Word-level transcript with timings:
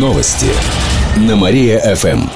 Новости 0.00 0.46
на 1.16 1.36
Мария-ФМ. 1.36 2.28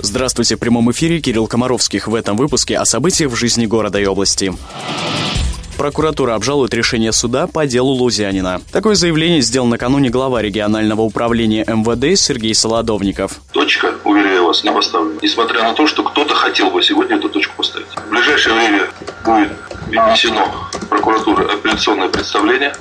Здравствуйте, 0.00 0.56
в 0.56 0.58
прямом 0.58 0.90
эфире 0.90 1.20
Кирилл 1.20 1.46
Комаровских. 1.46 2.08
В 2.08 2.16
этом 2.16 2.36
выпуске 2.36 2.76
о 2.76 2.84
событиях 2.84 3.30
в 3.30 3.36
жизни 3.36 3.66
города 3.66 4.00
и 4.00 4.06
области. 4.06 4.52
Прокуратура 5.76 6.34
обжалует 6.34 6.74
решение 6.74 7.12
суда 7.12 7.46
по 7.46 7.64
делу 7.64 7.92
Лузянина. 7.92 8.60
Такое 8.72 8.96
заявление 8.96 9.40
сделал 9.40 9.68
накануне 9.68 10.10
глава 10.10 10.42
регионального 10.42 11.02
управления 11.02 11.64
МВД 11.64 12.18
Сергей 12.18 12.56
Солодовников. 12.56 13.38
Точка, 13.52 13.94
уверяю 14.02 14.46
вас, 14.46 14.64
не 14.64 14.72
поставлена. 14.72 15.20
Несмотря 15.22 15.62
на 15.62 15.74
то, 15.74 15.86
что 15.86 16.02
кто-то 16.02 16.34
хотел 16.34 16.72
бы 16.72 16.82
сегодня 16.82 17.18
эту 17.18 17.28
точку 17.28 17.54
поставить. 17.56 17.86
В 17.94 18.10
ближайшее 18.10 18.56
время 18.56 18.88
будет 19.24 19.52
внесено 19.86 20.52
прокуратуры 20.90 21.44
апелляционное 21.44 22.08
представление 22.08 22.74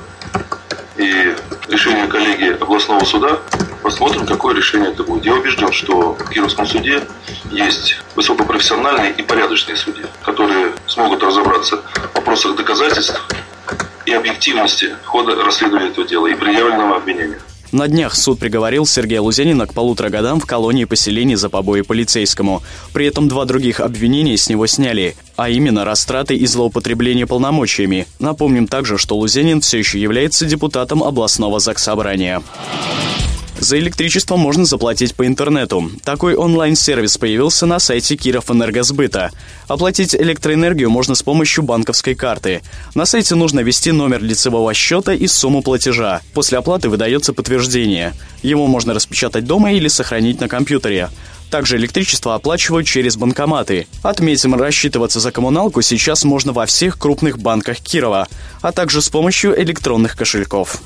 и 0.98 1.36
решение 1.70 2.08
коллегии 2.08 2.54
областного 2.60 3.04
суда. 3.06 3.40
Посмотрим, 3.88 4.26
какое 4.26 4.54
решение 4.54 4.92
это 4.92 5.02
будет. 5.02 5.26
Я 5.26 5.34
убежден, 5.34 5.72
что 5.72 6.12
в 6.12 6.30
Кировском 6.30 6.66
суде 6.66 7.04
есть 7.54 7.96
высокопрофессиональные 8.16 9.14
и 9.14 9.22
порядочные 9.22 9.78
судьи, 9.78 10.04
которые 10.24 10.74
смогут 10.88 11.24
разобраться 11.24 11.78
в 11.78 12.16
вопросах 12.16 12.58
доказательств 12.58 13.26
и 14.06 14.12
объективности 14.12 14.94
хода 15.06 15.42
расследования 15.42 15.88
этого 15.88 16.06
дела 16.06 16.28
и 16.28 16.36
предъявленного 16.36 16.98
обвинения. 16.98 17.40
На 17.72 17.88
днях 17.88 18.14
суд 18.16 18.40
приговорил 18.40 18.86
Сергея 18.86 19.22
Лузянина 19.22 19.66
к 19.68 19.74
полутора 19.74 20.10
годам 20.10 20.42
в 20.42 20.46
колонии 20.46 20.84
поселений 20.84 21.36
за 21.36 21.48
побои 21.48 21.80
полицейскому. 21.80 22.64
При 22.92 23.06
этом 23.06 23.30
два 23.30 23.46
других 23.46 23.80
обвинения 23.80 24.36
с 24.36 24.50
него 24.50 24.68
сняли, 24.68 25.16
а 25.38 25.50
именно 25.50 25.86
растраты 25.86 26.36
и 26.36 26.46
злоупотребление 26.46 27.26
полномочиями. 27.26 28.06
Напомним 28.20 28.68
также, 28.68 28.98
что 28.98 29.18
Лузянин 29.18 29.62
все 29.62 29.78
еще 29.78 29.98
является 29.98 30.46
депутатом 30.46 31.04
областного 31.04 31.60
заксобрания. 31.60 32.44
За 33.60 33.80
электричество 33.80 34.36
можно 34.36 34.66
заплатить 34.66 35.16
по 35.16 35.26
интернету. 35.26 35.90
Такой 36.04 36.36
онлайн-сервис 36.36 37.18
появился 37.18 37.66
на 37.66 37.80
сайте 37.80 38.16
Киров 38.16 38.52
Энергосбыта. 38.52 39.32
Оплатить 39.68 40.16
электроэнергию 40.16 40.92
можно 40.92 41.16
с 41.16 41.24
помощью 41.24 41.64
банковской 41.64 42.14
карты. 42.14 42.62
На 42.94 43.06
сайте 43.06 43.34
нужно 43.34 43.62
ввести 43.62 43.92
номер 43.92 44.22
лицевого 44.22 44.74
счета 44.74 45.14
и 45.14 45.26
сумму 45.28 45.64
платежа. 45.64 46.22
После 46.34 46.60
оплаты 46.60 46.90
выдается 46.90 47.34
подтверждение. 47.34 48.14
Его 48.44 48.68
можно 48.68 48.94
распечатать 48.94 49.46
дома 49.46 49.72
или 49.72 49.88
сохранить 49.88 50.40
на 50.40 50.48
компьютере. 50.48 51.10
Также 51.50 51.78
электричество 51.78 52.36
оплачивают 52.36 52.86
через 52.86 53.16
банкоматы. 53.16 53.88
Отметим, 54.04 54.54
рассчитываться 54.54 55.20
за 55.20 55.32
коммуналку 55.32 55.82
сейчас 55.82 56.26
можно 56.26 56.54
во 56.54 56.66
всех 56.66 57.00
крупных 57.00 57.40
банках 57.40 57.80
Кирова, 57.80 58.28
а 58.62 58.72
также 58.72 59.02
с 59.02 59.10
помощью 59.10 59.60
электронных 59.60 60.16
кошельков. 60.16 60.82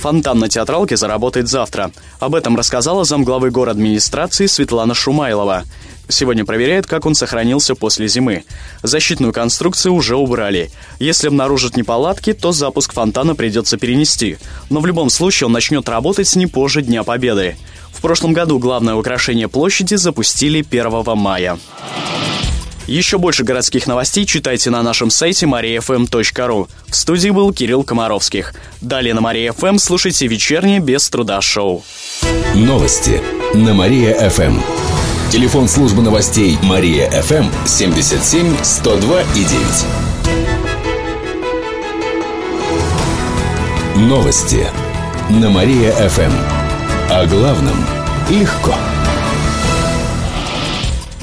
Фонтан 0.00 0.38
на 0.38 0.48
театралке 0.48 0.96
заработает 0.96 1.48
завтра. 1.48 1.90
Об 2.20 2.34
этом 2.34 2.56
рассказала 2.56 3.04
замглавы 3.04 3.50
город 3.50 3.72
администрации 3.72 4.46
Светлана 4.46 4.94
Шумайлова. 4.94 5.64
Сегодня 6.08 6.44
проверяет, 6.44 6.86
как 6.86 7.04
он 7.04 7.14
сохранился 7.14 7.74
после 7.74 8.08
зимы. 8.08 8.44
Защитную 8.82 9.32
конструкцию 9.32 9.92
уже 9.92 10.16
убрали. 10.16 10.70
Если 10.98 11.26
обнаружат 11.26 11.76
неполадки, 11.76 12.32
то 12.32 12.52
запуск 12.52 12.94
фонтана 12.94 13.34
придется 13.34 13.76
перенести. 13.76 14.38
Но 14.70 14.80
в 14.80 14.86
любом 14.86 15.10
случае 15.10 15.46
он 15.46 15.52
начнет 15.52 15.88
работать 15.88 16.34
не 16.36 16.46
позже 16.46 16.80
Дня 16.80 17.02
Победы. 17.02 17.56
В 17.92 18.00
прошлом 18.00 18.32
году 18.32 18.58
главное 18.58 18.94
украшение 18.94 19.48
площади 19.48 19.96
запустили 19.96 20.60
1 20.60 21.18
мая. 21.18 21.58
Еще 22.88 23.18
больше 23.18 23.44
городских 23.44 23.86
новостей 23.86 24.24
читайте 24.24 24.70
на 24.70 24.82
нашем 24.82 25.10
сайте 25.10 25.44
mariafm.ru. 25.44 26.68
В 26.86 26.96
студии 26.96 27.28
был 27.28 27.52
Кирилл 27.52 27.84
Комаровских. 27.84 28.54
Далее 28.80 29.12
на 29.12 29.20
Мария 29.20 29.52
ФМ 29.52 29.76
слушайте 29.76 30.26
вечернее 30.26 30.80
без 30.80 31.10
труда 31.10 31.42
шоу. 31.42 31.84
Новости 32.54 33.20
на 33.52 33.74
Мария-ФМ. 33.74 34.60
Телефон 35.30 35.68
службы 35.68 36.00
новостей 36.00 36.56
Мария-ФМ 36.62 37.66
77 37.66 38.56
102 38.62 39.20
и 39.20 39.44
9. 39.44 39.58
Новости 44.08 44.66
на 45.28 45.50
Мария-ФМ. 45.50 46.32
О 47.10 47.26
главном 47.26 47.76
легко. 48.30 48.74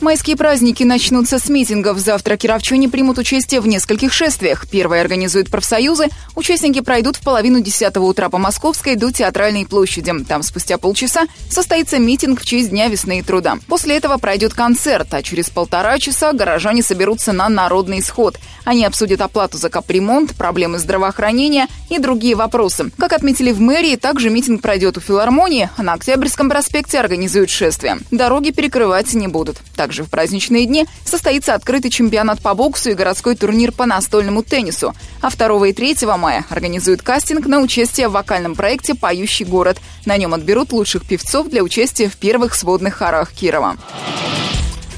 Майские 0.00 0.34
праздники 0.34 0.82
начнутся 0.82 1.38
с 1.38 1.50
митингов. 1.50 1.98
Завтра 1.98 2.38
кировчане 2.38 2.88
примут 2.88 3.18
участие 3.18 3.60
в 3.60 3.66
нескольких 3.66 4.14
шествиях. 4.14 4.66
Первые 4.66 5.02
организуют 5.02 5.50
профсоюзы. 5.50 6.06
Участники 6.34 6.80
пройдут 6.80 7.16
в 7.16 7.20
половину 7.20 7.60
десятого 7.60 8.06
утра 8.06 8.30
по 8.30 8.38
Московской 8.38 8.96
до 8.96 9.12
Театральной 9.12 9.66
площади. 9.66 10.10
Там 10.26 10.42
спустя 10.42 10.78
полчаса 10.78 11.26
состоится 11.50 11.98
митинг 11.98 12.40
в 12.40 12.46
честь 12.46 12.70
Дня 12.70 12.88
весны 12.88 13.18
и 13.18 13.22
труда. 13.22 13.58
После 13.66 13.94
этого 13.98 14.16
пройдет 14.16 14.54
концерт, 14.54 15.12
а 15.12 15.22
через 15.22 15.50
полтора 15.50 15.98
часа 15.98 16.32
горожане 16.32 16.82
соберутся 16.82 17.32
на 17.32 17.50
народный 17.50 18.00
исход. 18.00 18.38
Они 18.64 18.86
обсудят 18.86 19.20
оплату 19.20 19.58
за 19.58 19.68
капремонт, 19.68 20.34
проблемы 20.34 20.78
здравоохранения 20.78 21.66
и 21.90 21.98
другие 21.98 22.36
вопросы. 22.36 22.90
Как 22.96 23.12
отметили 23.12 23.52
в 23.52 23.60
мэрии, 23.60 23.96
также 23.96 24.30
митинг 24.30 24.62
пройдет 24.62 24.96
у 24.96 25.00
филармонии, 25.00 25.68
а 25.76 25.82
на 25.82 25.92
Октябрьском 25.92 26.48
проспекте 26.48 26.98
организуют 26.98 27.50
шествие. 27.50 27.98
Дороги 28.10 28.50
перекрывать 28.50 29.12
не 29.12 29.28
будут. 29.28 29.58
Также 29.90 30.04
в 30.04 30.08
праздничные 30.08 30.66
дни 30.66 30.86
состоится 31.04 31.52
открытый 31.52 31.90
чемпионат 31.90 32.40
по 32.40 32.54
боксу 32.54 32.90
и 32.90 32.94
городской 32.94 33.34
турнир 33.34 33.72
по 33.72 33.86
настольному 33.86 34.44
теннису. 34.44 34.94
А 35.20 35.30
2 35.30 35.66
и 35.66 35.72
3 35.72 35.96
мая 36.16 36.44
организуют 36.48 37.02
кастинг 37.02 37.46
на 37.46 37.58
участие 37.58 38.06
в 38.06 38.12
вокальном 38.12 38.54
проекте 38.54 38.94
«Поющий 38.94 39.44
город». 39.44 39.78
На 40.06 40.16
нем 40.16 40.32
отберут 40.32 40.70
лучших 40.70 41.04
певцов 41.04 41.48
для 41.48 41.64
участия 41.64 42.08
в 42.08 42.14
первых 42.14 42.54
сводных 42.54 42.94
хорах 42.94 43.32
Кирова. 43.32 43.78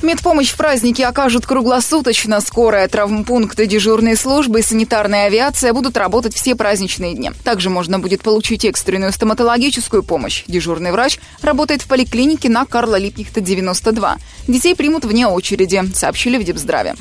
Медпомощь 0.03 0.51
в 0.51 0.57
праздники 0.57 1.01
окажут 1.01 1.47
круглосуточно. 1.47 2.41
Скорая, 2.41 2.89
травмпункты, 2.89 3.67
дежурные 3.67 4.17
службы 4.17 4.59
и 4.59 4.63
санитарная 4.63 5.27
авиация 5.27 5.73
будут 5.73 5.97
работать 5.97 6.35
все 6.35 6.57
праздничные 6.57 7.15
дни. 7.15 7.31
Также 7.45 7.71
можно 7.71 8.01
будет 8.01 8.23
получить 8.23 8.65
экстренную 8.65 9.13
стоматологическую 9.13 10.03
помощь. 10.03 10.43
Дежурный 10.49 10.91
врач 10.91 11.21
работает 11.41 11.83
в 11.83 11.87
поликлинике 11.87 12.49
на 12.49 12.67
Карла 12.67 12.97
Липнихта 12.97 13.41
92. 13.41 14.17
Детей 14.49 14.75
примут 14.75 15.05
вне 15.05 15.29
очереди, 15.29 15.83
сообщили 15.95 16.37
в 16.37 16.45
Депздраве. 16.45 16.97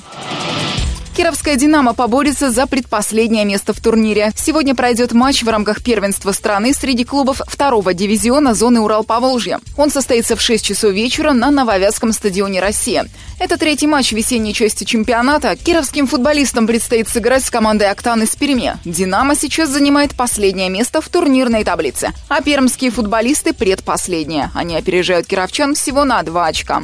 Кировская 1.16 1.57
«Динамо» 1.57 1.94
поборется 1.94 2.51
за 2.51 2.66
предпоследнее 2.67 3.44
место 3.44 3.73
в 3.73 3.81
турнире. 3.81 4.31
Сегодня 4.38 4.73
пройдет 4.73 5.11
матч 5.11 5.44
в 5.44 5.49
рамках 5.49 5.83
первенства 5.83 6.31
страны 6.31 6.73
среди 6.73 7.03
клубов 7.03 7.41
второго 7.47 7.94
дивизиона 7.94 8.53
зоны 8.53 8.79
Урал-Поволжье. 8.79 9.59
Он 9.75 9.89
состоится 9.91 10.38
в 10.38 10.41
6 10.41 10.66
часов 10.66 10.94
вечера 10.94 11.33
на 11.33 11.51
Нововязском 11.51 12.13
стадионе 12.13 12.61
«Россия». 12.61 13.05
Это 13.39 13.57
третий 13.57 13.88
матч 13.88 14.13
весенней 14.13 14.53
части 14.53 14.85
чемпионата. 14.85 15.57
Кировским 15.57 16.07
футболистам 16.07 16.66
предстоит 16.66 17.09
сыграть 17.09 17.43
с 17.43 17.49
командой 17.49 17.89
«Октан» 17.89 18.23
из 18.23 18.33
Перми. 18.38 18.78
«Динамо» 18.85 19.35
сейчас 19.35 19.69
занимает 19.69 20.16
последнее 20.16 20.69
место 20.69 21.01
в 21.01 21.09
турнирной 21.09 21.66
таблице, 21.66 22.13
а 22.29 22.41
пермские 22.41 22.89
футболисты– 22.89 23.51
предпоследние. 23.55 24.49
Они 24.55 24.78
опережают 24.78 25.28
кировчан 25.28 25.75
всего 25.75 26.05
на 26.05 26.23
два 26.23 26.45
очка. 26.47 26.83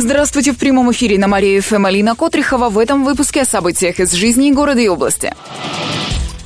Здравствуйте, 0.00 0.52
в 0.52 0.58
прямом 0.58 0.92
эфире 0.92 1.18
на 1.18 1.26
Мария 1.26 1.60
ФМ 1.60 1.86
Алина 1.86 2.14
Котрихова 2.14 2.68
в 2.68 2.78
этом 2.78 3.04
выпуске 3.04 3.42
о 3.42 3.44
событиях 3.44 3.98
из 3.98 4.12
жизни 4.12 4.52
города 4.52 4.80
и 4.80 4.86
области. 4.86 5.34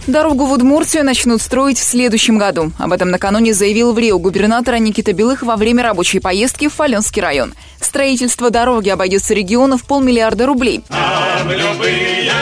Дорогу 0.07 0.47
в 0.47 0.53
Удмуртию 0.53 1.05
начнут 1.05 1.43
строить 1.43 1.79
в 1.79 1.83
следующем 1.83 2.39
году. 2.39 2.73
Об 2.79 2.95
этом 2.95 3.11
накануне 3.11 3.53
заявил 3.53 3.93
в 3.93 3.99
Рио 3.99 4.19
губернатора 4.19 4.77
Никита 4.77 5.13
Белых 5.13 5.43
во 5.43 5.57
время 5.57 5.83
рабочей 5.83 6.19
поездки 6.19 6.69
в 6.69 6.73
Фаленский 6.73 7.21
район. 7.21 7.53
Строительство 7.79 8.49
дороги 8.49 8.89
обойдется 8.89 9.35
региону 9.35 9.77
в 9.77 9.85
полмиллиарда 9.85 10.47
рублей. 10.47 10.83
Нам 10.89 11.51
любые 11.51 12.33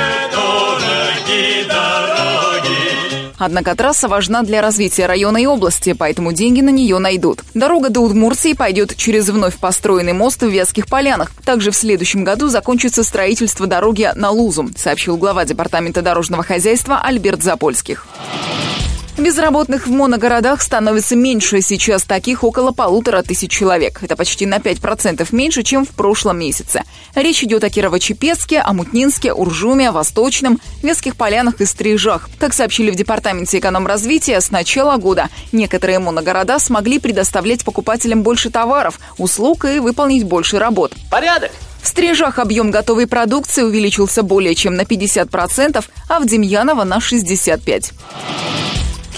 Однако 3.41 3.75
трасса 3.75 4.07
важна 4.07 4.43
для 4.43 4.61
развития 4.61 5.07
района 5.07 5.39
и 5.39 5.47
области, 5.47 5.95
поэтому 5.95 6.33
деньги 6.33 6.61
на 6.61 6.69
нее 6.69 6.99
найдут. 6.99 7.43
Дорога 7.55 7.89
до 7.89 8.01
Удмуртии 8.01 8.53
пойдет 8.53 8.95
через 8.97 9.31
вновь 9.31 9.57
построенный 9.57 10.13
мост 10.13 10.43
в 10.43 10.49
Вязких 10.49 10.87
Полянах. 10.87 11.33
Также 11.43 11.71
в 11.71 11.77
следующем 11.77 12.23
году 12.23 12.49
закончится 12.49 13.03
строительство 13.03 13.67
дороги 13.67 14.11
на 14.15 14.31
Лузу, 14.31 14.69
сообщил 14.77 15.17
глава 15.17 15.47
Департамента 15.47 16.03
дорожного 16.03 16.43
хозяйства 16.43 17.01
Альберт 17.03 17.43
Запольских. 17.43 18.07
Безработных 19.20 19.87
в 19.87 19.90
моногородах 19.90 20.62
становится 20.62 21.14
меньше. 21.14 21.61
Сейчас 21.61 22.05
таких 22.05 22.43
около 22.43 22.72
полутора 22.72 23.22
тысяч 23.22 23.50
человек. 23.50 24.02
Это 24.02 24.17
почти 24.17 24.46
на 24.46 24.56
5% 24.56 25.28
меньше, 25.32 25.62
чем 25.62 25.84
в 25.84 25.90
прошлом 25.90 26.38
месяце. 26.38 26.84
Речь 27.14 27.44
идет 27.44 27.62
о 27.62 27.69
Кирово-Чепецке, 27.69 28.61
Амутнинске, 28.61 29.34
Уржуме, 29.34 29.90
Восточном, 29.90 30.58
Веских 30.82 31.17
Полянах 31.17 31.61
и 31.61 31.67
Стрижах. 31.67 32.31
Как 32.38 32.55
сообщили 32.55 32.90
в 32.90 32.94
Департаменте 32.94 33.58
экономразвития, 33.58 34.40
с 34.40 34.50
начала 34.50 34.96
года 34.96 35.28
некоторые 35.52 35.99
моногорода 35.99 36.58
смогли 36.58 36.99
предоставлять 36.99 37.62
покупателям 37.62 38.22
больше 38.22 38.49
товаров, 38.49 38.99
услуг 39.19 39.67
и 39.67 39.81
выполнить 39.81 40.25
больше 40.25 40.58
работ. 40.58 40.94
Порядок! 41.11 41.52
В 41.82 41.88
Стрижах 41.88 42.38
объем 42.38 42.70
готовой 42.70 43.06
продукции 43.06 43.62
увеличился 43.62 44.22
более 44.22 44.55
чем 44.55 44.76
на 44.76 44.82
50%, 44.82 45.84
а 46.08 46.20
в 46.20 46.26
Демьяново 46.26 46.84
на 46.84 46.99
65%. 46.99 47.93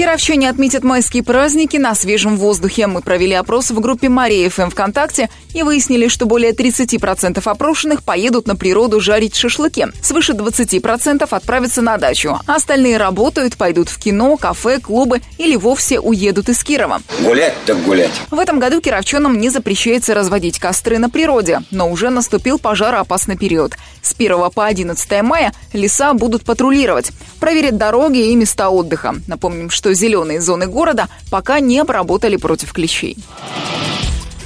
Кировчане 0.02 0.50
отметят 0.50 0.82
майские 0.82 1.22
праздники 1.22 1.76
на 1.76 1.94
свежем 1.94 2.36
воздухе. 2.36 2.88
Мы 2.88 3.02
провели 3.02 3.34
опрос 3.34 3.70
в 3.70 3.78
группе 3.78 4.08
Мария 4.08 4.50
ФМ 4.50 4.70
ВКонтакте 4.70 5.28
и 5.54 5.62
выяснили, 5.62 6.08
что 6.08 6.26
более 6.26 6.50
30% 6.50 7.40
опрошенных 7.44 8.02
поедут 8.02 8.48
на 8.48 8.56
природу 8.56 9.00
жарить 9.00 9.36
шашлыки. 9.36 9.86
Свыше 10.02 10.32
20% 10.32 11.24
отправятся 11.30 11.82
на 11.82 11.98
дачу. 11.98 12.36
Остальные 12.48 12.96
работают, 12.96 13.56
пойдут 13.56 13.88
в 13.88 13.98
кино, 14.00 14.36
кафе, 14.36 14.80
клубы 14.80 15.22
или 15.38 15.54
вовсе 15.54 16.00
уедут 16.00 16.48
из 16.48 16.64
Кирова. 16.64 17.00
Гулять 17.20 17.54
так 17.64 17.80
гулять. 17.84 18.10
В 18.32 18.40
этом 18.40 18.58
году 18.58 18.80
кировчанам 18.80 19.38
не 19.38 19.50
запрещается 19.50 20.14
разводить 20.14 20.58
костры 20.58 20.98
на 20.98 21.10
природе, 21.10 21.60
но 21.70 21.88
уже 21.88 22.10
наступил 22.10 22.58
пожароопасный 22.58 23.36
период. 23.36 23.76
С 24.02 24.14
1 24.18 24.50
по 24.50 24.66
11 24.66 25.22
мая 25.22 25.52
леса 25.72 26.12
будут 26.12 26.44
патрулировать, 26.44 27.12
проверят 27.38 27.76
дороги 27.76 28.30
и 28.32 28.34
места 28.34 28.68
отдыха. 28.68 29.14
Напомним, 29.28 29.70
что 29.70 29.91
что 29.92 29.94
зеленые 29.94 30.40
зоны 30.40 30.66
города 30.66 31.08
пока 31.30 31.60
не 31.60 31.78
обработали 31.78 32.36
против 32.36 32.72
клещей. 32.72 33.16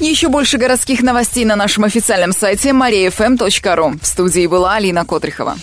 Еще 0.00 0.28
больше 0.28 0.58
городских 0.58 1.02
новостей 1.02 1.44
на 1.44 1.56
нашем 1.56 1.84
официальном 1.84 2.32
сайте 2.32 2.70
mariafm.ru. 2.70 3.98
В 4.02 4.06
студии 4.06 4.46
была 4.46 4.74
Алина 4.74 5.04
Котрихова. 5.04 5.56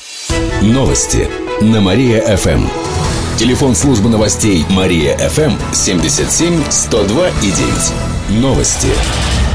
Новости 0.62 1.28
на 1.62 1.82
Мария-ФМ. 1.82 2.66
Телефон 3.38 3.76
службы 3.76 4.10
новостей 4.10 4.66
Мария-ФМ 4.70 5.54
77 5.74 6.64
102 6.70 7.30
и 7.30 7.52
9. 7.52 8.42
Новости 8.42 8.88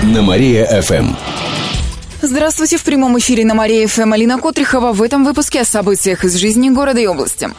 на 0.03 0.23
Мария-ФМ. 0.23 1.15
Здравствуйте, 2.21 2.77
в 2.77 2.85
прямом 2.85 3.19
эфире 3.19 3.45
на 3.45 3.55
Мария-ФМ 3.55 4.13
Алина 4.13 4.39
Котрихова. 4.39 4.93
В 4.93 5.03
этом 5.03 5.25
выпуске 5.25 5.63
о 5.63 5.65
событиях 5.65 6.25
из 6.25 6.35
жизни 6.35 6.69
города 6.69 7.01
и 7.01 7.07
области. 7.07 7.51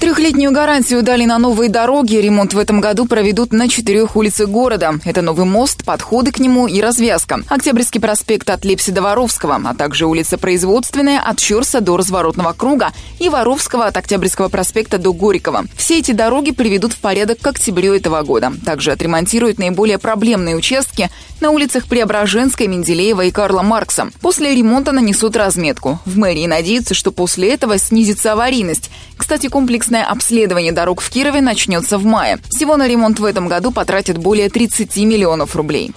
Трехлетнюю 0.00 0.52
гарантию 0.52 1.02
дали 1.02 1.24
на 1.24 1.38
новые 1.38 1.70
дороги. 1.70 2.16
Ремонт 2.16 2.52
в 2.52 2.58
этом 2.58 2.80
году 2.80 3.06
проведут 3.06 3.52
на 3.52 3.68
четырех 3.68 4.16
улицах 4.16 4.48
города. 4.48 4.94
Это 5.04 5.22
новый 5.22 5.46
мост, 5.46 5.84
подходы 5.84 6.30
к 6.30 6.38
нему 6.38 6.66
и 6.66 6.80
развязка. 6.80 7.40
Октябрьский 7.48 8.00
проспект 8.00 8.50
от 8.50 8.64
Лепси 8.64 8.90
до 8.90 9.00
Воровского, 9.02 9.60
а 9.64 9.74
также 9.74 10.06
улица 10.06 10.36
Производственная 10.36 11.20
от 11.20 11.40
Щерса 11.40 11.80
до 11.80 11.96
Разворотного 11.96 12.52
круга 12.52 12.92
и 13.18 13.28
Воровского 13.28 13.86
от 13.86 13.96
Октябрьского 13.96 14.48
проспекта 14.48 14.98
до 14.98 15.12
Горького. 15.12 15.64
Все 15.76 16.00
эти 16.00 16.12
дороги 16.12 16.50
приведут 16.50 16.92
в 16.92 16.98
порядок 16.98 17.38
к 17.40 17.46
октябрю 17.46 17.94
этого 17.94 18.22
года. 18.22 18.52
Также 18.64 18.92
отремонтируют 18.92 19.58
наиболее 19.58 19.98
проблемные 19.98 20.56
участки 20.56 21.10
на 21.40 21.50
улицах 21.50 21.86
Преображенской, 21.86 22.66
Менделеева 22.66 23.22
и 23.22 23.30
Карла 23.30 23.62
Маркса. 23.62 24.10
После 24.20 24.54
ремонта 24.54 24.92
нанесут 24.92 25.36
разметку. 25.36 25.98
В 26.04 26.18
мэрии 26.18 26.46
надеются, 26.46 26.94
что 26.94 27.10
после 27.12 27.52
этого 27.52 27.78
снизится 27.78 28.32
аварийность. 28.32 28.90
Кстати, 29.16 29.48
комплексный 29.48 29.93
Комплексное 29.94 30.12
обследование 30.12 30.72
дорог 30.72 31.00
в 31.00 31.08
Кирове 31.08 31.40
начнется 31.40 31.98
в 31.98 32.04
мае. 32.04 32.38
Всего 32.50 32.76
на 32.76 32.88
ремонт 32.88 33.20
в 33.20 33.24
этом 33.24 33.46
году 33.46 33.70
потратят 33.70 34.18
более 34.18 34.50
30 34.50 34.96
миллионов 34.96 35.54
рублей. 35.54 35.92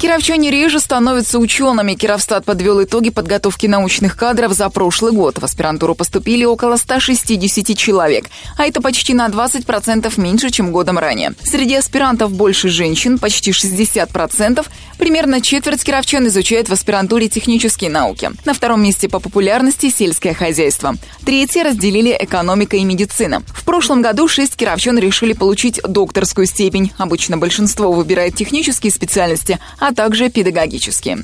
Кировчане 0.00 0.50
реже 0.50 0.80
становятся 0.80 1.38
учеными. 1.38 1.92
Кировстат 1.92 2.46
подвел 2.46 2.82
итоги 2.82 3.10
подготовки 3.10 3.66
научных 3.66 4.16
кадров 4.16 4.54
за 4.54 4.70
прошлый 4.70 5.12
год. 5.12 5.38
В 5.38 5.44
аспирантуру 5.44 5.94
поступили 5.94 6.46
около 6.46 6.76
160 6.76 7.76
человек, 7.76 8.30
а 8.56 8.64
это 8.64 8.80
почти 8.80 9.12
на 9.12 9.28
20% 9.28 10.18
меньше, 10.18 10.48
чем 10.48 10.72
годом 10.72 10.98
ранее. 10.98 11.34
Среди 11.44 11.74
аспирантов 11.74 12.32
больше 12.32 12.70
женщин, 12.70 13.18
почти 13.18 13.50
60%. 13.50 14.66
Примерно 14.96 15.42
четверть 15.42 15.84
кировчан 15.84 16.26
изучает 16.28 16.70
в 16.70 16.72
аспирантуре 16.72 17.28
технические 17.28 17.90
науки. 17.90 18.30
На 18.46 18.54
втором 18.54 18.82
месте 18.82 19.06
по 19.06 19.20
популярности 19.20 19.90
сельское 19.90 20.32
хозяйство. 20.32 20.96
Третье 21.26 21.62
разделили 21.62 22.16
экономика 22.18 22.78
и 22.78 22.84
медицина. 22.84 23.42
В 23.48 23.64
прошлом 23.64 24.00
году 24.00 24.28
шесть 24.28 24.56
кировчан 24.56 24.98
решили 24.98 25.34
получить 25.34 25.78
докторскую 25.82 26.46
степень. 26.46 26.90
Обычно 26.96 27.36
большинство 27.36 27.92
выбирает 27.92 28.34
технические 28.34 28.92
специальности, 28.92 29.58
а 29.78 29.89
а 29.90 29.94
также 29.94 30.30
педагогические. 30.30 31.18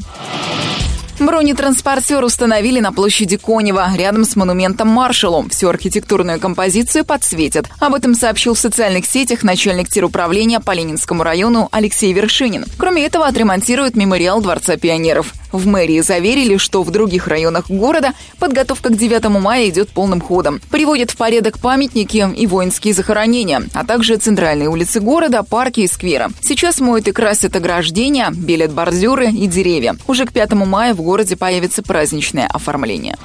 Бронетранспортер 1.18 2.22
установили 2.22 2.80
на 2.80 2.92
площади 2.92 3.38
Конева, 3.38 3.90
рядом 3.96 4.24
с 4.24 4.36
монументом 4.36 4.88
Маршалу. 4.88 5.48
Всю 5.48 5.68
архитектурную 5.68 6.38
композицию 6.38 7.06
подсветят. 7.06 7.68
Об 7.80 7.94
этом 7.94 8.14
сообщил 8.14 8.52
в 8.54 8.58
социальных 8.58 9.06
сетях 9.06 9.42
начальник 9.42 9.88
теруправления 9.88 10.60
по 10.60 10.72
Ленинскому 10.72 11.22
району 11.22 11.68
Алексей 11.72 12.12
Вершинин. 12.12 12.66
Кроме 12.76 13.06
этого, 13.06 13.26
отремонтируют 13.26 13.96
мемориал 13.96 14.42
Дворца 14.42 14.76
пионеров. 14.76 15.32
В 15.56 15.66
мэрии 15.66 16.00
заверили, 16.00 16.58
что 16.58 16.82
в 16.82 16.90
других 16.90 17.28
районах 17.28 17.70
города 17.70 18.12
подготовка 18.38 18.90
к 18.90 18.96
9 18.96 19.24
мая 19.40 19.70
идет 19.70 19.88
полным 19.88 20.20
ходом. 20.20 20.60
Приводят 20.70 21.10
в 21.10 21.16
порядок 21.16 21.58
памятники 21.58 22.28
и 22.36 22.46
воинские 22.46 22.92
захоронения, 22.92 23.62
а 23.72 23.84
также 23.84 24.16
центральные 24.16 24.68
улицы 24.68 25.00
города, 25.00 25.42
парки 25.42 25.80
и 25.80 25.86
скверы. 25.86 26.28
Сейчас 26.42 26.78
моют 26.78 27.08
и 27.08 27.12
красят 27.12 27.56
ограждения, 27.56 28.30
белят 28.30 28.72
бордюры 28.72 29.30
и 29.30 29.46
деревья. 29.46 29.96
Уже 30.06 30.26
к 30.26 30.32
5 30.32 30.52
мая 30.52 30.92
в 30.92 31.00
городе 31.00 31.36
появится 31.36 31.82
праздничное 31.82 32.46
оформление. 32.46 33.16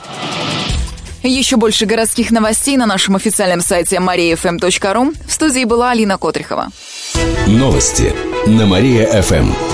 Еще 1.24 1.58
больше 1.58 1.86
городских 1.86 2.32
новостей 2.32 2.78
на 2.78 2.86
нашем 2.86 3.18
официальном 3.18 3.62
сайте 3.62 3.98
mariafm.ru. 3.98 5.16
В 5.28 5.32
студии 5.32 5.66
была 5.66 5.92
Алина 5.92 6.18
Котрихова. 6.18 6.70
Новости 7.46 8.14
на 8.48 8.66
Мария-ФМ. 8.66 9.71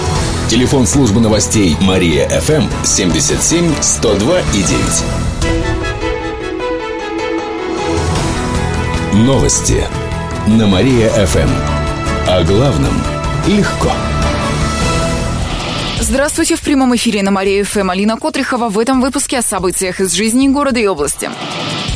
Телефон 0.50 0.88
службы 0.88 1.20
новостей 1.20 1.76
Мария-ФМ 1.82 2.86
77 2.86 3.70
102 3.82 4.40
и 4.40 4.64
9. 4.64 5.04
Новости 9.26 9.84
на 10.48 10.68
Мария-ФМ. 10.68 11.50
О 12.30 12.44
главном 12.46 12.94
легко. 13.46 13.92
Здравствуйте, 16.00 16.56
в 16.56 16.62
прямом 16.62 16.96
эфире 16.96 17.24
на 17.24 17.32
Мария 17.32 17.66
ФМ 17.66 17.90
Алина 17.90 18.16
Котрихова. 18.16 18.70
В 18.70 18.80
этом 18.80 19.02
выпуске 19.02 19.40
о 19.40 19.42
событиях 19.42 20.00
из 20.00 20.14
жизни 20.14 20.48
города 20.48 20.80
и 20.80 20.88
области. 20.88 21.30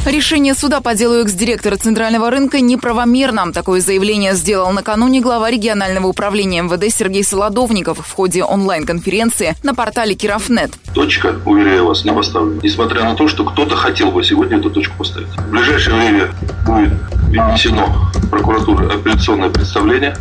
Решение 0.06 0.56
суда 0.56 0.82
по 0.82 0.96
делу 0.96 1.22
экс-директора 1.22 1.78
Центрального 1.78 2.32
рынка 2.32 2.60
неправомерно. 2.60 3.54
Такое 3.54 3.82
заявление 3.82 4.34
сделал 4.34 4.72
накануне 4.72 5.22
глава 5.22 5.52
регионального 5.52 6.08
управления 6.08 6.64
МВД 6.64 6.92
Сергей 6.92 7.24
Солодовников 7.24 8.00
в 8.00 8.12
ходе 8.12 8.44
онлайн-конференции 8.44 9.56
на 9.62 9.76
портале 9.76 10.16
Кировнет. 10.16 10.72
Точка, 10.96 11.36
уверяю 11.46 11.86
вас, 11.86 12.04
не 12.04 12.12
поставлена. 12.12 12.62
Несмотря 12.64 13.04
на 13.04 13.16
то, 13.16 13.28
что 13.28 13.46
кто-то 13.46 13.76
хотел 13.76 14.12
бы 14.12 14.24
сегодня 14.24 14.58
эту 14.58 14.72
точку 14.72 14.98
поставить. 14.98 15.30
В 15.38 15.52
ближайшее 15.52 15.96
время 15.96 16.32
будет 16.66 16.94
внесено 17.28 18.12
прокуратуры 18.32 18.88
апелляционное 18.88 19.50
представление 19.50 20.18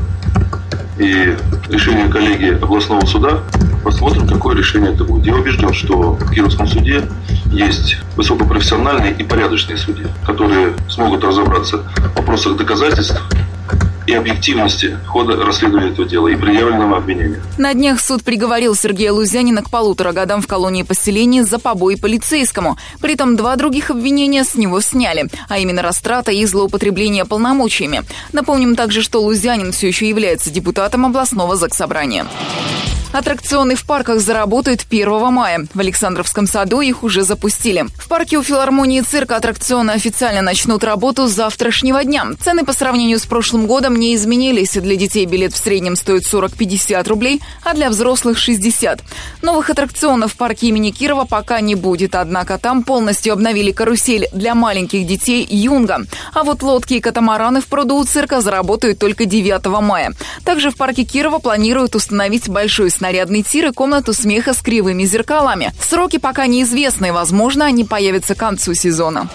и 0.99 1.34
решение 1.70 2.08
коллегии 2.08 2.54
областного 2.62 3.06
суда. 3.06 3.38
Посмотрим, 3.82 4.28
какое 4.28 4.54
решение 4.54 4.92
это 4.92 5.04
будет. 5.04 5.25
Я 5.25 5.34
убежден, 5.34 5.72
что 5.72 6.12
в 6.12 6.30
Кировском 6.32 6.66
суде 6.66 7.02
есть 7.50 7.97
высокопрофессиональные 8.16 9.12
и 9.12 9.25
порядочные 9.25 9.76
судьи, 9.76 10.07
которые 10.25 10.75
смогут 10.88 11.25
разобраться 11.25 11.78
в 11.78 12.16
вопросах 12.16 12.57
доказательств 12.57 13.21
и 14.07 14.14
объективности 14.14 14.99
хода 15.07 15.37
расследования 15.37 15.90
этого 15.90 16.09
дела 16.09 16.28
и 16.28 16.37
предъявленного 16.37 16.97
обвинения. 16.97 17.40
На 17.59 17.75
днях 17.75 18.00
суд 18.00 18.25
приговорил 18.25 18.75
Сергея 18.75 19.12
Лузянина 19.12 19.62
к 19.62 19.71
полутора 19.71 20.12
годам 20.12 20.42
в 20.42 20.47
колонии 20.47 20.83
поселения 20.83 21.45
за 21.45 21.59
побои 21.59 21.95
полицейскому. 21.95 22.76
При 23.00 23.14
этом 23.14 23.37
два 23.37 23.57
других 23.57 23.90
обвинения 23.90 24.45
с 24.45 24.54
него 24.54 24.80
сняли, 24.80 25.28
а 25.49 25.59
именно 25.59 25.83
растрата 25.83 26.33
и 26.33 26.45
злоупотребление 26.45 27.25
полномочиями. 27.25 28.02
Напомним 28.33 28.75
также, 28.75 29.02
что 29.02 29.23
Лузянин 29.23 29.73
все 29.73 29.88
еще 29.88 30.09
является 30.09 30.50
депутатом 30.50 31.07
областного 31.07 31.57
заксобрания. 31.57 32.26
Аттракционы 33.12 33.74
в 33.74 33.84
парках 33.86 34.20
заработают 34.20 34.86
1 34.88 35.32
мая. 35.32 35.66
В 35.74 35.80
Александровском 35.80 36.46
саду 36.46 36.80
их 36.80 37.02
уже 37.02 37.24
запустили. 37.24 37.86
В 37.96 38.06
парке 38.06 38.38
у 38.38 38.42
филармонии 38.44 39.00
цирка 39.00 39.34
аттракционы 39.34 39.90
официально 39.90 40.42
начнут 40.42 40.84
работу 40.84 41.26
с 41.26 41.32
завтрашнего 41.32 42.04
дня. 42.04 42.26
Цены 42.40 42.64
по 42.64 42.72
сравнению 42.72 43.18
с 43.18 43.26
прошлым 43.26 43.66
годом 43.66 43.96
не 43.96 44.14
изменились. 44.14 44.74
Для 44.74 44.94
детей 44.94 45.26
билет 45.26 45.54
в 45.54 45.56
среднем 45.56 45.96
стоит 45.96 46.22
40-50 46.22 47.08
рублей, 47.08 47.42
а 47.64 47.74
для 47.74 47.90
взрослых 47.90 48.38
60. 48.38 49.02
Новых 49.42 49.70
аттракционов 49.70 50.34
в 50.34 50.36
парке 50.36 50.68
имени 50.68 50.92
Кирова 50.92 51.24
пока 51.24 51.60
не 51.60 51.74
будет, 51.74 52.14
однако 52.14 52.58
там 52.58 52.84
полностью 52.84 53.32
обновили 53.32 53.72
карусель 53.72 54.28
для 54.32 54.54
маленьких 54.54 55.04
детей 55.04 55.44
Юнга. 55.50 56.06
А 56.32 56.44
вот 56.44 56.62
лодки 56.62 56.94
и 56.94 57.00
катамараны 57.00 57.60
в 57.60 57.66
пруду 57.66 57.96
у 57.96 58.04
цирка 58.04 58.40
заработают 58.40 59.00
только 59.00 59.24
9 59.24 59.66
мая. 59.82 60.12
Также 60.44 60.70
в 60.70 60.76
парке 60.76 61.02
Кирова 61.02 61.40
планируют 61.40 61.96
установить 61.96 62.48
большой 62.48 62.90
снарядный 63.00 63.42
тир 63.42 63.69
и 63.69 63.73
комнату 63.73 64.12
смеха 64.12 64.52
с 64.52 64.61
кривыми 64.61 65.04
зеркалами. 65.04 65.73
Сроки 65.80 66.19
пока 66.19 66.47
неизвестны, 66.47 67.14
возможно, 67.14 67.64
они 67.64 67.87
появятся 67.87 68.35
к 68.35 68.38
концу 68.38 68.75
сезона. 68.75 69.30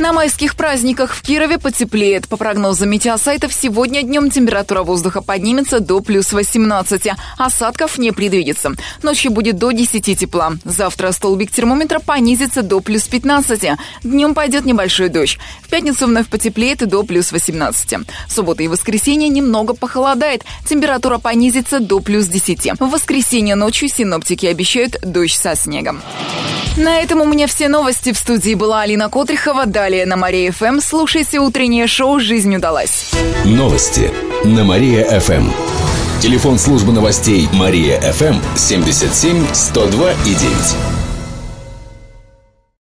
На 0.00 0.14
майских 0.14 0.56
праздниках 0.56 1.14
в 1.14 1.20
Кирове 1.20 1.58
потеплеет. 1.58 2.26
По 2.26 2.38
прогнозам 2.38 2.88
метеосайтов, 2.88 3.52
сегодня 3.52 4.02
днем 4.02 4.30
температура 4.30 4.82
воздуха 4.82 5.20
поднимется 5.20 5.78
до 5.78 6.00
плюс 6.00 6.32
18. 6.32 7.08
Осадков 7.36 7.98
не 7.98 8.10
предвидится. 8.10 8.72
Ночью 9.02 9.30
будет 9.30 9.58
до 9.58 9.72
10 9.72 10.18
тепла. 10.18 10.54
Завтра 10.64 11.12
столбик 11.12 11.50
термометра 11.50 11.98
понизится 11.98 12.62
до 12.62 12.80
плюс 12.80 13.08
15. 13.08 13.72
Днем 14.02 14.32
пойдет 14.32 14.64
небольшой 14.64 15.10
дождь. 15.10 15.38
В 15.60 15.68
пятницу 15.68 16.06
вновь 16.06 16.28
потеплеет 16.28 16.78
до 16.88 17.02
плюс 17.02 17.30
18. 17.30 17.98
В 18.26 18.32
субботу 18.32 18.62
и 18.62 18.68
воскресенье 18.68 19.28
немного 19.28 19.74
похолодает. 19.74 20.46
Температура 20.66 21.18
понизится 21.18 21.78
до 21.78 22.00
плюс 22.00 22.26
10. 22.26 22.80
В 22.80 22.88
воскресенье 22.88 23.54
ночью 23.54 23.90
синоптики 23.90 24.46
обещают 24.46 24.96
дождь 25.02 25.36
со 25.36 25.54
снегом. 25.54 26.00
На 26.76 27.00
этом 27.00 27.20
у 27.20 27.24
меня 27.24 27.46
все 27.46 27.68
новости. 27.68 28.12
В 28.12 28.18
студии 28.18 28.54
была 28.54 28.82
Алина 28.82 29.08
Котрихова. 29.08 29.66
Далее 29.66 30.06
на 30.06 30.16
Мария 30.16 30.52
ФМ 30.52 30.80
слушайте 30.80 31.38
утреннее 31.38 31.86
шоу 31.86 32.20
«Жизнь 32.20 32.54
удалась». 32.54 33.10
Новости 33.44 34.10
на 34.44 34.64
Мария 34.64 35.20
ФМ. 35.20 35.50
Телефон 36.20 36.58
службы 36.58 36.92
новостей 36.92 37.48
Мария 37.52 38.00
ФМ 38.12 38.36
77 38.54 39.46
102 39.52 40.12
и 40.12 40.34
9. 40.34 40.99